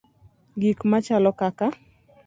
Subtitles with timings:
[0.61, 1.65] Gik machalo kaka